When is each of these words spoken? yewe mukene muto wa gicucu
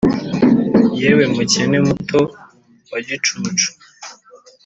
yewe 0.99 1.23
mukene 1.33 1.77
muto 1.87 2.19
wa 2.91 2.99
gicucu 3.05 3.69